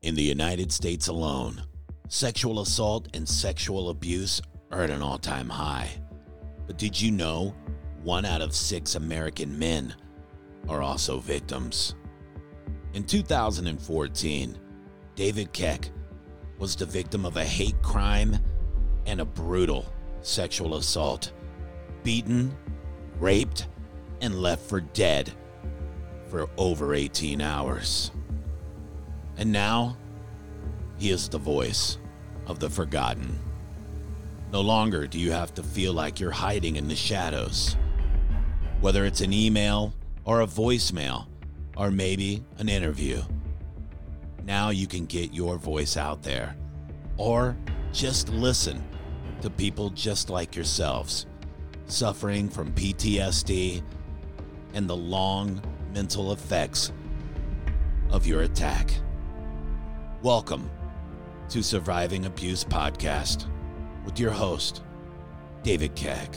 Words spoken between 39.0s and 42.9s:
it's an email or a voicemail or maybe an